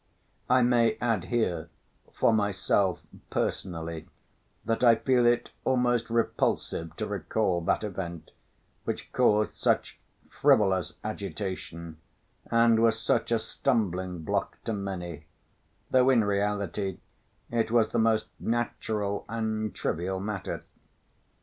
I 0.49 0.63
may 0.63 0.97
add 0.99 1.25
here, 1.25 1.69
for 2.11 2.33
myself 2.33 3.01
personally, 3.29 4.07
that 4.65 4.83
I 4.83 4.95
feel 4.95 5.27
it 5.27 5.51
almost 5.63 6.09
repulsive 6.09 6.95
to 6.95 7.05
recall 7.05 7.61
that 7.65 7.83
event 7.83 8.31
which 8.83 9.11
caused 9.13 9.55
such 9.55 9.99
frivolous 10.27 10.95
agitation 11.03 11.97
and 12.49 12.79
was 12.81 12.99
such 12.99 13.31
a 13.31 13.35
stumbling‐block 13.37 14.53
to 14.63 14.73
many, 14.73 15.27
though 15.91 16.09
in 16.09 16.23
reality 16.23 16.97
it 17.51 17.69
was 17.69 17.89
the 17.89 17.99
most 17.99 18.29
natural 18.39 19.23
and 19.29 19.75
trivial 19.75 20.19
matter. 20.19 20.63